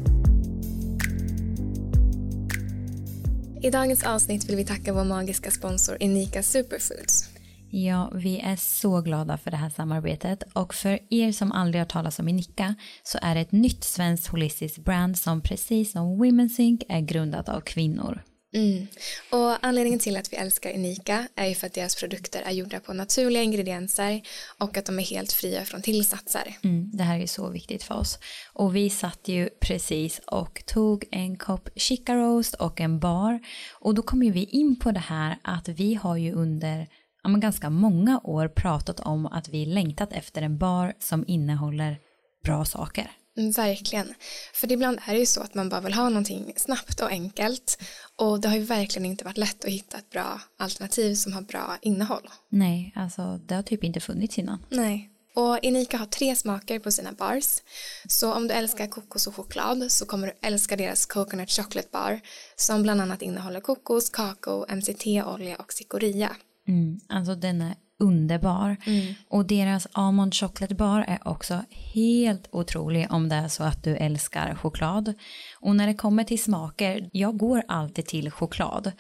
[3.62, 7.30] I dagens avsnitt vill vi tacka vår magiska sponsor Unika Superfoods.
[7.70, 11.86] Ja, vi är så glada för det här samarbetet och för er som aldrig har
[11.86, 16.60] talat om Inika så är det ett nytt svenskt holistiskt brand som precis som Women's
[16.62, 18.22] Inc är grundat av kvinnor.
[18.58, 18.88] Mm.
[19.32, 22.80] Och anledningen till att vi älskar Unika är ju för att deras produkter är gjorda
[22.80, 24.22] på naturliga ingredienser
[24.58, 26.58] och att de är helt fria från tillsatser.
[26.64, 28.20] Mm, det här är så viktigt för oss.
[28.54, 33.40] Och vi satt ju precis och tog en kopp chica roast och en bar.
[33.80, 36.88] Och då kom ju vi in på det här att vi har ju under
[37.24, 41.98] ja, men ganska många år pratat om att vi längtat efter en bar som innehåller
[42.44, 43.12] bra saker.
[43.38, 44.14] Verkligen.
[44.54, 47.78] För ibland är det ju så att man bara vill ha någonting snabbt och enkelt.
[48.16, 51.42] Och det har ju verkligen inte varit lätt att hitta ett bra alternativ som har
[51.42, 52.30] bra innehåll.
[52.50, 54.66] Nej, alltså det har typ inte funnits innan.
[54.70, 55.10] Nej.
[55.36, 57.62] Och Inika har tre smaker på sina bars.
[58.08, 62.20] Så om du älskar kokos och choklad så kommer du älska deras Coconut Chocolate Bar
[62.56, 66.36] som bland annat innehåller kokos, kakao, MCT-olja och cikoria.
[66.68, 68.78] Mm, alltså den är underbar.
[68.86, 69.14] Mm.
[69.30, 73.96] Och deras almond chocolate bar är också helt otrolig om det är så att du
[73.96, 75.14] älskar choklad.
[75.60, 78.92] Och när det kommer till smaker, jag går alltid till choklad.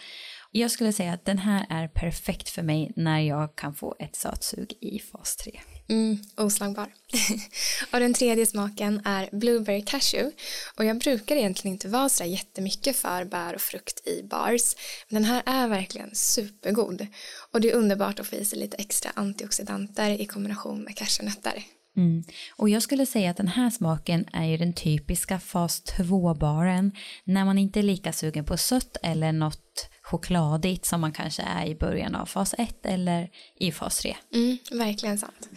[0.51, 4.15] Jag skulle säga att den här är perfekt för mig när jag kan få ett
[4.15, 5.59] sötsug i fas 3.
[5.89, 6.93] Mm, oslagbar.
[7.91, 10.35] och den tredje smaken är Blueberry Cashew.
[10.75, 14.75] Och jag brukar egentligen inte vara så jättemycket för bär och frukt i bars.
[15.09, 17.07] Men den här är verkligen supergod.
[17.51, 21.63] Och det är underbart att få i sig lite extra antioxidanter i kombination med cashewnötter.
[21.97, 22.23] Mm.
[22.55, 26.91] Och jag skulle säga att den här smaken är ju den typiska fas 2-baren
[27.23, 31.65] när man inte är lika sugen på sött eller något chokladigt som man kanske är
[31.65, 34.15] i början av fas 1 eller i fas 3.
[34.33, 35.49] Mm, verkligen sant.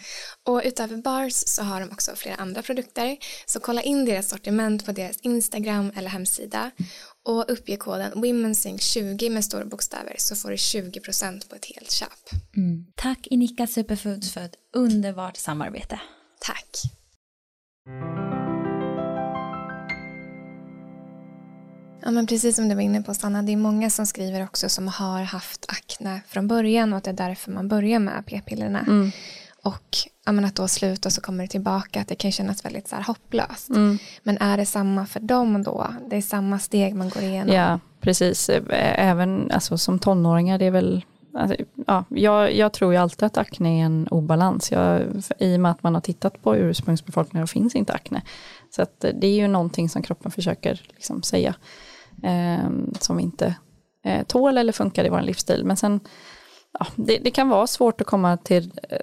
[0.47, 4.87] Och utöver bars så har de också flera andra produkter så kolla in deras sortiment
[4.87, 6.71] på deras Instagram eller hemsida
[7.25, 12.09] och uppge koden WomenSync20 med stora bokstäver så får du 20% på ett helt köp.
[12.57, 12.87] Mm.
[12.95, 16.01] Tack Inika Superfoods för ett underbart samarbete.
[16.41, 16.83] Tack.
[22.03, 24.69] Ja men precis som du var inne på Sanna, det är många som skriver också
[24.69, 28.81] som har haft akne från början och att det är därför man börjar med p-pillerna.
[28.81, 29.11] Mm.
[29.63, 32.89] Och ja, att då sluta och så kommer det tillbaka, att det kan kännas väldigt
[32.89, 33.69] så här hopplöst.
[33.69, 33.99] Mm.
[34.23, 35.87] Men är det samma för dem då?
[36.11, 37.55] Det är samma steg man går igenom?
[37.55, 38.51] Ja, precis.
[38.71, 43.39] Även alltså, som tonåringar, det är väl Alltså, ja, jag, jag, tror ju alltid att
[43.39, 44.73] akne är en obalans.
[44.73, 45.03] Jag,
[45.39, 48.23] I och med att man har tittat på ursprungsbefolkningen och finns inte akne.
[48.71, 51.55] Så att eh, det är ju någonting som kroppen försöker liksom säga.
[52.23, 53.55] Eh, som inte
[54.05, 55.65] eh, tål eller funkar i vår livsstil.
[55.65, 56.01] Men sen,
[56.79, 58.99] ja, det, det, kan vara svårt att komma till, eh,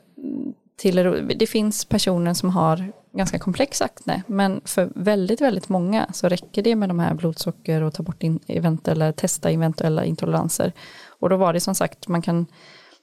[0.77, 0.95] till,
[1.35, 6.61] det finns personer som har ganska komplex akne, men för väldigt, väldigt många så räcker
[6.61, 10.73] det med de här blodsocker och ta bort in, eventuella, testa eventuella intoleranser.
[11.19, 12.45] Och då var det som sagt, man kan,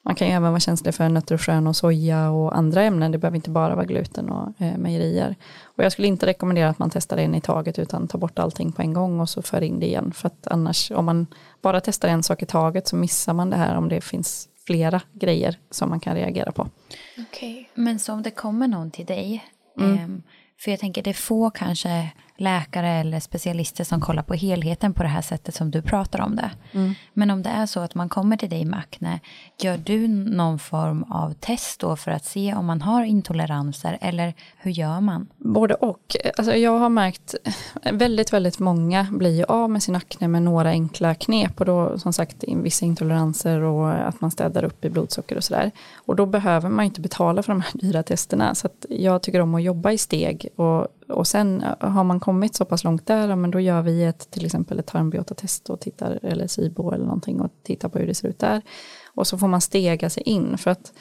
[0.03, 3.13] man kan ju även vara känslig för nötter och frön och soja och andra ämnen,
[3.13, 5.37] det behöver inte bara vara gluten och eh, mejerier.
[5.63, 8.73] Och jag skulle inte rekommendera att man testar en i taget utan tar bort allting
[8.73, 10.13] på en gång och så för in det igen.
[10.13, 11.27] För att annars, om man
[11.63, 15.01] bara testar en sak i taget så missar man det här om det finns flera
[15.13, 16.69] grejer som man kan reagera på.
[17.19, 17.65] Okay.
[17.75, 19.45] Men så om det kommer någon till dig,
[19.79, 19.95] mm.
[19.95, 20.09] eh,
[20.61, 25.03] för jag tänker det är få kanske läkare eller specialister som kollar på helheten på
[25.03, 26.51] det här sättet som du pratar om det.
[26.73, 26.95] Mm.
[27.13, 29.21] Men om det är så att man kommer till dig med akne,
[29.59, 34.35] gör du någon form av test då för att se om man har intoleranser eller
[34.57, 35.27] hur gör man?
[35.37, 36.17] Både och.
[36.37, 37.35] Alltså jag har märkt
[37.93, 41.99] väldigt, väldigt många blir ju av med sin akne med några enkla knep och då
[41.99, 45.71] som sagt vissa intoleranser och att man städar upp i blodsocker och sådär.
[45.95, 49.41] Och då behöver man inte betala för de här dyra testerna så att jag tycker
[49.41, 53.07] om att jobba i steg och och sen eh, har man kommit så pass långt
[53.07, 57.05] där, men då gör vi ett, till exempel ett tarmbiotatest och tittar, eller SIBO eller
[57.05, 58.63] någonting och tittar på hur det ser ut där.
[59.15, 60.93] Och så får man stega sig in för att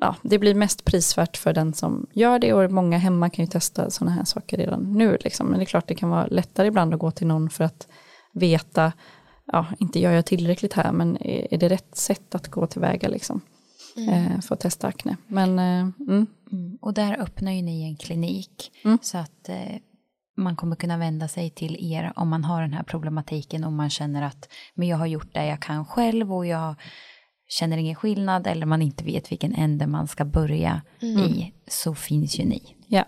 [0.00, 3.50] ja, det blir mest prisvärt för den som gör det och många hemma kan ju
[3.50, 5.18] testa sådana här saker redan nu.
[5.20, 5.46] Liksom.
[5.46, 7.88] Men det är klart det kan vara lättare ibland att gå till någon för att
[8.32, 8.92] veta,
[9.52, 13.08] ja, inte gör jag tillräckligt här, men är, är det rätt sätt att gå tillväga
[13.08, 13.40] liksom?
[13.96, 14.08] Mm.
[14.08, 15.16] Eh, för att testa akne.
[15.26, 16.26] Men, eh, mm.
[16.52, 16.78] Mm.
[16.80, 18.98] Och där öppnar ju ni en klinik mm.
[19.02, 19.76] så att eh,
[20.36, 23.90] man kommer kunna vända sig till er om man har den här problematiken och man
[23.90, 26.74] känner att men jag har gjort det jag kan själv och jag
[27.48, 31.18] känner ingen skillnad eller man inte vet vilken ände man ska börja mm.
[31.18, 32.76] i så finns ju ni.
[32.86, 33.04] Ja.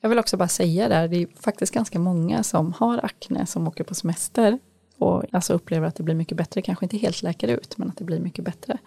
[0.00, 3.68] Jag vill också bara säga där, det är faktiskt ganska många som har akne som
[3.68, 4.58] åker på semester
[5.00, 7.96] och alltså upplever att det blir mycket bättre, kanske inte helt läker ut, men att
[7.96, 8.78] det blir mycket bättre.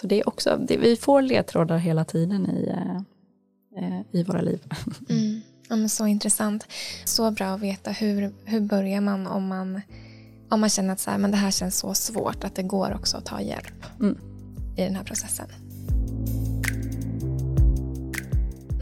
[0.00, 2.96] Så det är också, det, vi får ledtrådar hela tiden i, eh,
[3.84, 4.60] eh i våra liv.
[5.08, 5.40] Mm.
[5.68, 6.66] Ja, men så intressant.
[7.04, 9.80] Så bra att veta hur, hur börjar man om man
[10.48, 12.94] om man känner att så här, men det här känns så svårt att det går
[12.94, 14.18] också att ta hjälp mm.
[14.76, 15.46] i den här processen.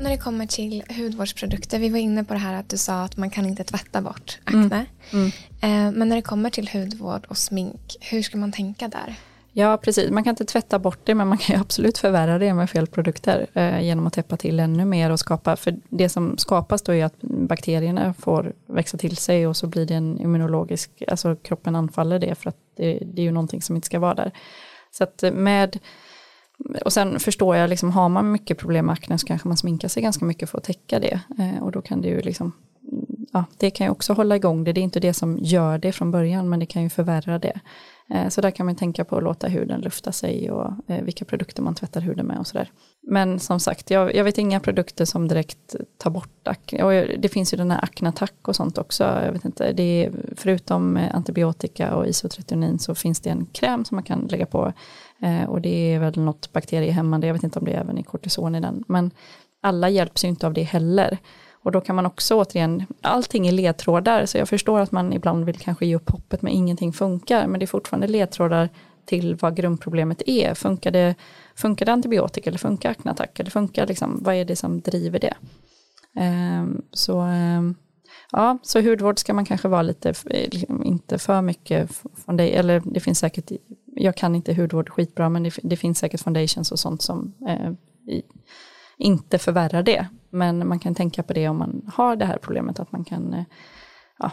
[0.00, 3.16] När det kommer till hudvårdsprodukter, vi var inne på det här att du sa att
[3.16, 4.86] man kan inte tvätta bort akne.
[5.12, 5.30] Mm.
[5.60, 5.94] Mm.
[5.98, 9.14] Men när det kommer till hudvård och smink, hur ska man tänka där?
[9.52, 10.10] Ja, precis.
[10.10, 13.46] Man kan inte tvätta bort det, men man kan absolut förvärra det med fel produkter
[13.54, 17.04] eh, genom att täppa till ännu mer och skapa, för det som skapas då är
[17.04, 22.18] att bakterierna får växa till sig och så blir det en immunologisk, alltså kroppen anfaller
[22.18, 24.32] det för att det, det är ju någonting som inte ska vara där.
[24.90, 25.78] Så att med
[26.84, 29.88] och sen förstår jag, liksom, har man mycket problem med akne så kanske man sminkar
[29.88, 31.20] sig ganska mycket för att täcka det.
[31.38, 32.52] Eh, och då kan det ju liksom,
[32.92, 34.72] mm, ja, det kan ju också hålla igång det.
[34.72, 37.60] Det är inte det som gör det från början, men det kan ju förvärra det.
[38.14, 41.24] Eh, så där kan man tänka på att låta huden lufta sig och eh, vilka
[41.24, 42.70] produkter man tvättar huden med och sådär.
[43.02, 46.82] Men som sagt, jag, jag, vet inga produkter som direkt tar bort akne.
[46.82, 49.04] Och det finns ju den här aknatack och sånt också.
[49.04, 53.84] Jag vet inte, det är, förutom eh, antibiotika och isotretinoin så finns det en kräm
[53.84, 54.72] som man kan lägga på.
[55.22, 58.02] Eh, och det är väl något bakteriehämmande, jag vet inte om det är även i
[58.02, 58.84] kortison i den.
[58.88, 59.10] Men
[59.62, 61.18] alla hjälps ju inte av det heller.
[61.62, 65.44] Och då kan man också återigen, allting är ledtrådar, så jag förstår att man ibland
[65.44, 68.68] vill kanske ge upp hoppet men ingenting funkar, men det är fortfarande ledtrådar
[69.04, 70.54] till vad grundproblemet är.
[70.54, 71.14] Funkar det,
[71.56, 75.34] funkar det antibiotika eller funkar akneattack eller funkar liksom, vad är det som driver det?
[76.20, 77.74] Um, så um,
[78.32, 81.90] ja, så hudvård ska man kanske vara lite, eh, liksom inte för mycket
[82.24, 83.50] foundation, eller det finns säkert,
[84.00, 87.70] jag kan inte hudvård skitbra, men det, det finns säkert foundations och sånt som eh,
[88.14, 88.22] i,
[88.98, 90.06] inte förvärrar det.
[90.30, 93.34] Men man kan tänka på det om man har det här problemet, att man kan
[93.34, 93.44] eh,
[94.18, 94.30] ja,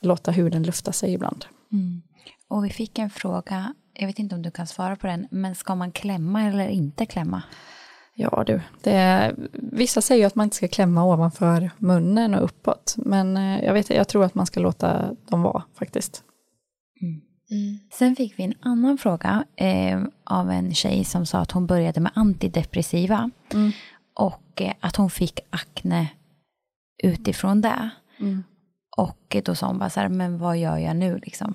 [0.00, 1.44] låta huden lufta sig ibland.
[1.72, 2.02] Mm.
[2.48, 5.54] Och vi fick en fråga, jag vet inte om du kan svara på den, men
[5.54, 7.42] ska man klämma eller inte klämma?
[8.16, 13.36] Ja du, det, vissa säger att man inte ska klämma ovanför munnen och uppåt, men
[13.36, 16.22] eh, jag, vet, jag tror att man ska låta dem vara faktiskt.
[17.50, 17.62] Mm.
[17.62, 17.78] Mm.
[17.92, 22.00] Sen fick vi en annan fråga eh, av en tjej som sa att hon började
[22.00, 23.30] med antidepressiva.
[23.52, 23.72] Mm.
[24.14, 26.08] Och eh, att hon fick akne
[27.02, 27.90] utifrån det.
[28.20, 28.44] Mm.
[28.96, 31.54] Och då sa hon bara så här, men vad gör jag nu liksom?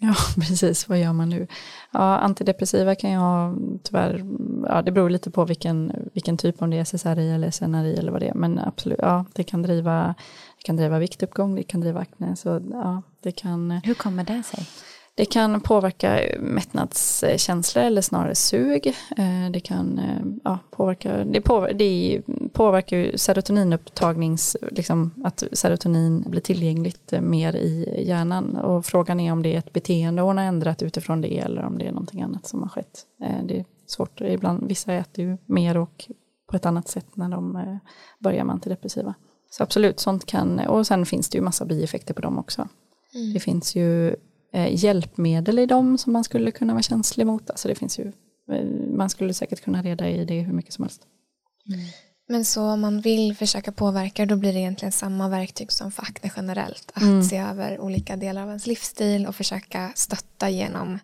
[0.00, 1.46] Ja, precis, vad gör man nu?
[1.90, 4.24] Ja, antidepressiva kan jag tyvärr,
[4.68, 8.12] ja det beror lite på vilken, vilken typ, om det är SSRI eller SNRI eller
[8.12, 10.14] vad det är, men absolut, ja det kan driva,
[10.56, 13.70] det kan driva viktuppgång, det kan driva akne, så ja det kan.
[13.70, 14.66] Hur kommer det sig?
[15.16, 18.86] Det kan påverka mättnadskänslor eller snarare sug.
[19.16, 26.24] Eh, det kan eh, ja, påverka, det, påver, det påverkar ju serotoninupptagnings, liksom att serotonin
[26.26, 28.56] blir tillgängligt mer i hjärnan.
[28.56, 31.78] Och frågan är om det är ett beteende hon har ändrat utifrån det eller om
[31.78, 33.06] det är någonting annat som har skett.
[33.22, 36.06] Eh, det är svårt, ibland, vissa äter ju mer och
[36.50, 37.78] på ett annat sätt när de
[38.18, 39.14] börjar med antidepressiva.
[39.50, 42.68] Så absolut, sånt kan, och sen finns det ju massa bieffekter på dem också.
[43.14, 43.32] Mm.
[43.32, 44.14] Det finns ju eh,
[44.64, 47.50] hjälpmedel i dem som man skulle kunna vara känslig mot.
[47.50, 48.12] Alltså det finns ju,
[48.52, 48.64] eh,
[48.96, 51.02] man skulle säkert kunna reda i det hur mycket som helst.
[51.68, 51.80] Mm.
[52.28, 56.02] Men så om man vill försöka påverka då blir det egentligen samma verktyg som för
[56.02, 56.92] akne generellt.
[56.94, 57.22] Att mm.
[57.22, 60.98] se över olika delar av ens livsstil och försöka stötta genom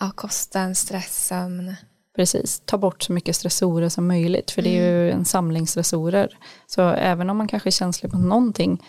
[0.00, 1.74] ja, kosten, stress, sömn.
[2.16, 5.18] Precis, ta bort så mycket stressorer som möjligt för det är ju mm.
[5.18, 6.38] en samling stressorer.
[6.66, 8.82] Så även om man kanske är känslig på någonting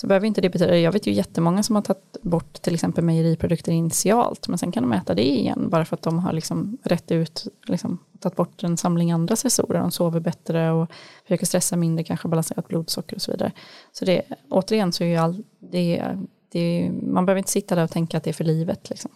[0.00, 3.04] så behöver inte det betyda, jag vet ju jättemånga som har tagit bort till exempel
[3.04, 6.78] mejeriprodukter initialt, men sen kan de äta det igen bara för att de har liksom
[6.82, 10.90] rätt ut, liksom, tagit bort en samling andra sensorer, de sover bättre och
[11.22, 13.52] försöker stressa mindre, kanske balanserat blodsocker och så vidare.
[13.92, 16.04] Så det, återigen så är ju all, det,
[16.52, 18.90] det, man behöver inte sitta där och tänka att det är för livet.
[18.90, 19.10] Liksom.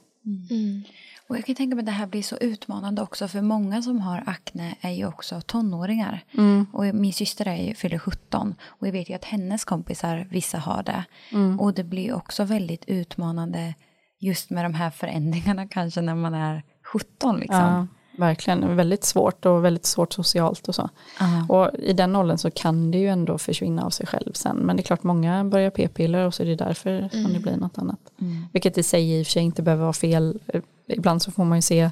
[0.50, 0.82] Mm.
[1.28, 4.00] Och jag kan tänka mig att det här blir så utmanande också för många som
[4.00, 6.24] har akne är ju också tonåringar.
[6.32, 6.66] Mm.
[6.72, 10.58] Och min syster är ju, fyller 17 och jag vet ju att hennes kompisar, vissa
[10.58, 11.04] har det.
[11.32, 11.60] Mm.
[11.60, 13.74] Och det blir också väldigt utmanande
[14.20, 17.58] just med de här förändringarna kanske när man är 17 liksom.
[17.58, 20.88] Ja, verkligen, väldigt svårt och väldigt svårt socialt och så.
[21.20, 21.50] Uh.
[21.50, 24.56] Och i den åldern så kan det ju ändå försvinna av sig själv sen.
[24.56, 27.10] Men det är klart många börjar p-piller och så är det därför mm.
[27.10, 28.00] som det blir något annat.
[28.20, 28.46] Mm.
[28.52, 30.38] Vilket i sig i och för sig inte behöver vara fel
[30.86, 31.90] ibland så får man ju se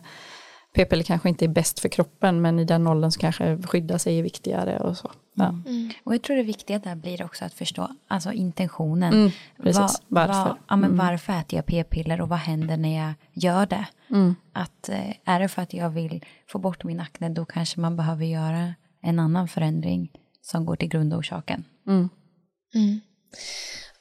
[0.75, 4.19] p-piller kanske inte är bäst för kroppen men i den åldern så kanske skydda sig
[4.19, 5.11] är viktigare och så.
[5.35, 5.49] Ja.
[5.49, 5.63] Mm.
[5.67, 5.91] mm.
[6.05, 9.13] Och jag tror det viktiga där blir också att förstå alltså intentionen.
[9.13, 9.31] Mm,
[9.63, 9.81] precis.
[9.81, 10.33] Va, varför?
[10.33, 11.07] Va, ja, men mm.
[11.07, 13.87] Varför äter jag p-piller och vad händer när jag gör det?
[14.11, 14.35] Mm.
[14.53, 17.97] Att, eh, är det för att jag vill få bort min akne då kanske man
[17.97, 20.11] behöver göra en annan förändring
[20.43, 21.65] som går till grundorsaken.
[21.87, 22.09] Mm.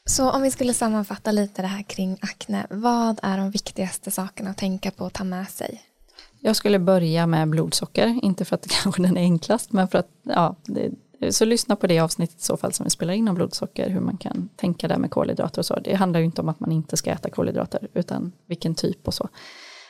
[0.06, 4.50] Så om vi skulle sammanfatta lite det här kring akne, vad är de viktigaste sakerna
[4.50, 5.82] att tänka på och ta med sig?
[6.44, 10.00] Jag skulle börja med blodsocker, inte för att det kanske den är enklast, men för
[10.00, 10.92] att, ja, det,
[11.32, 14.00] så lyssna på det avsnittet i så fall som vi spelar in om blodsocker, hur
[14.00, 15.80] man kan tänka där med kolhydrater och så.
[15.80, 19.14] Det handlar ju inte om att man inte ska äta kolhydrater, utan vilken typ och
[19.14, 19.30] så.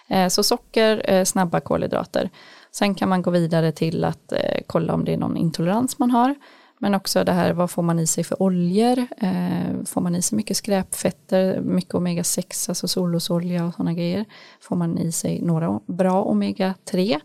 [0.08, 2.30] Eh, så socker, eh, snabba kolhydrater.
[2.72, 6.12] Sen kan man gå vidare till att eh, kolla om det är någon intolerans man
[6.12, 6.36] har.
[6.82, 8.98] Men också det här, vad får man i sig för oljor?
[9.18, 14.26] Eh, får man i sig mycket skräpfetter, mycket omega-6, alltså solrosolja och sådana grejer?
[14.62, 17.20] Får man i sig några bra omega-3?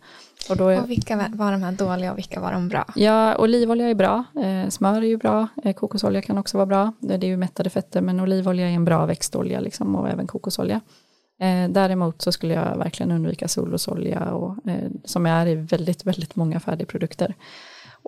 [0.50, 2.84] Och, då är, och vilka var de här dåliga och vilka var de bra?
[2.94, 6.92] Ja, olivolja är bra, eh, smör är ju bra, eh, kokosolja kan också vara bra.
[7.00, 10.26] Det, det är ju mättade fetter, men olivolja är en bra växtolja liksom, och även
[10.26, 10.80] kokosolja.
[11.40, 16.36] Eh, däremot så skulle jag verkligen undvika solrosolja och, eh, som är i väldigt, väldigt
[16.36, 17.34] många färdigprodukter.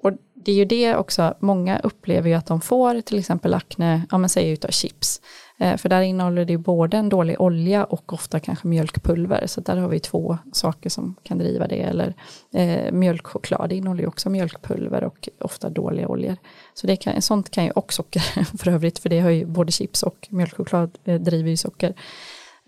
[0.02, 0.12] Och
[0.48, 4.18] det är ju det också, många upplever ju att de får till exempel akne, ja
[4.18, 5.20] men säg utav chips.
[5.58, 9.46] Eh, för där innehåller det ju både en dålig olja och ofta kanske mjölkpulver.
[9.46, 11.82] Så där har vi två saker som kan driva det.
[11.82, 12.14] Eller
[12.54, 16.36] eh, mjölkchoklad, det innehåller ju också mjölkpulver och ofta dåliga oljor.
[16.74, 18.20] Så det kan, sånt kan ju, och socker
[18.58, 21.94] för övrigt, för det har ju både chips och mjölkchoklad eh, driver ju socker.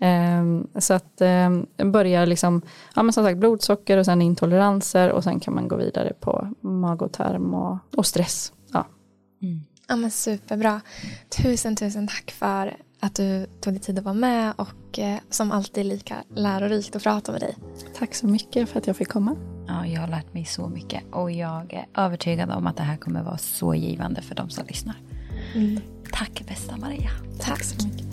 [0.01, 2.61] Um, så att um, börja liksom,
[2.95, 6.47] ja men som sagt blodsocker och sen intoleranser och sen kan man gå vidare på
[6.61, 8.53] mag och tarm och, och stress.
[8.73, 8.87] Ja.
[9.41, 9.61] Mm.
[9.87, 10.81] ja men superbra.
[11.29, 15.51] Tusen tusen tack för att du tog dig tid att vara med och eh, som
[15.51, 17.55] alltid lika lärorikt att prata med dig.
[17.97, 19.35] Tack så mycket för att jag fick komma.
[19.67, 22.97] Ja, jag har lärt mig så mycket och jag är övertygad om att det här
[22.97, 24.95] kommer vara så givande för de som lyssnar.
[25.55, 25.81] Mm.
[26.11, 27.09] Tack bästa Maria.
[27.39, 28.10] Tack, tack så mycket.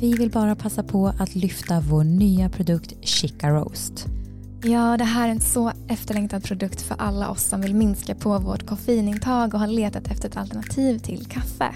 [0.00, 4.06] Vi vill bara passa på att lyfta vår nya produkt Chica Roast.
[4.62, 8.38] Ja, det här är en så efterlängtad produkt för alla oss som vill minska på
[8.38, 11.74] vårt koffeinintag och har letat efter ett alternativ till kaffe.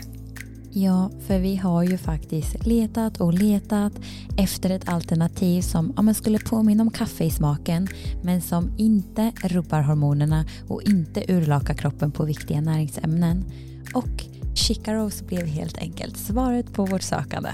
[0.71, 3.93] Ja, för vi har ju faktiskt letat och letat
[4.37, 7.89] efter ett alternativ som ja, skulle påminna om kaffe i smaken
[8.23, 13.45] men som inte rubbar hormonerna och inte urlakar kroppen på viktiga näringsämnen.
[13.95, 17.51] Och Chica Rose blev helt enkelt svaret på vårt sökande.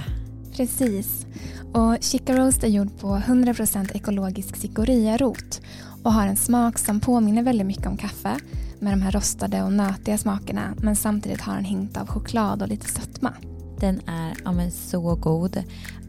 [0.58, 1.26] Precis.
[1.72, 5.60] Och Chica Roast är gjord på 100% ekologisk cikoria-rot
[6.02, 8.36] och har en smak som påminner väldigt mycket om kaffe
[8.78, 12.68] med de här rostade och nötiga smakerna men samtidigt har en hint av choklad och
[12.68, 13.34] lite sötma.
[13.80, 15.62] Den är ja, men, så god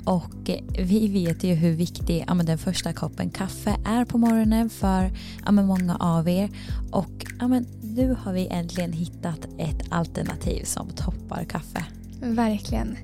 [0.06, 4.70] och vi vet ju hur viktig ja, men, den första koppen kaffe är på morgonen
[4.70, 5.12] för
[5.46, 6.50] ja, men, många av er
[6.92, 11.86] och ja, men, nu har vi äntligen hittat ett alternativ som toppar kaffe.
[12.22, 12.98] Verkligen.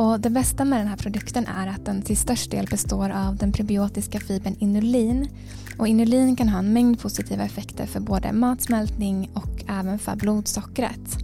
[0.00, 3.36] Och det bästa med den här produkten är att den till störst del består av
[3.36, 5.28] den prebiotiska fibern inulin.
[5.78, 11.18] Och inulin kan ha en mängd positiva effekter för både matsmältning och även för blodsockret.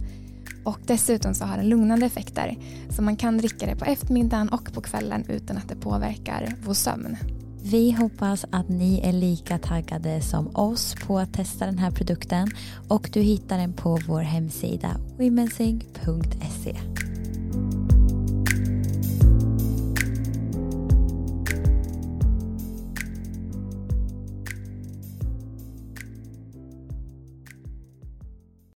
[0.63, 2.57] Och dessutom så har den lugnande effekter
[2.89, 6.73] så man kan dricka det på eftermiddagen och på kvällen utan att det påverkar vår
[6.73, 7.17] sömn.
[7.63, 12.47] Vi hoppas att ni är lika taggade som oss på att testa den här produkten
[12.87, 16.77] och du hittar den på vår hemsida womensing.se.